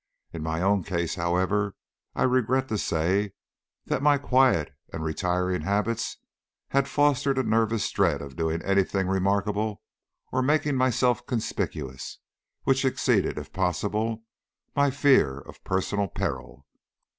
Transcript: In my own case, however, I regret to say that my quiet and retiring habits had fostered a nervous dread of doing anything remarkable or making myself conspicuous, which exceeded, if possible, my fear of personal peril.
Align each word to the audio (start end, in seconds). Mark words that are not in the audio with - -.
In 0.33 0.41
my 0.41 0.63
own 0.63 0.83
case, 0.83 1.13
however, 1.13 1.75
I 2.15 2.23
regret 2.23 2.67
to 2.69 2.77
say 2.79 3.33
that 3.85 4.01
my 4.01 4.17
quiet 4.17 4.73
and 4.91 5.03
retiring 5.03 5.61
habits 5.61 6.17
had 6.69 6.87
fostered 6.87 7.37
a 7.37 7.43
nervous 7.43 7.87
dread 7.91 8.19
of 8.19 8.35
doing 8.35 8.63
anything 8.63 9.07
remarkable 9.07 9.83
or 10.31 10.41
making 10.41 10.75
myself 10.75 11.27
conspicuous, 11.27 12.17
which 12.63 12.83
exceeded, 12.83 13.37
if 13.37 13.53
possible, 13.53 14.23
my 14.75 14.89
fear 14.89 15.37
of 15.37 15.63
personal 15.63 16.07
peril. 16.07 16.65